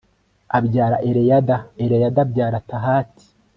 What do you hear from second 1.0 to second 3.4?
eleyada eleyada abyara tahati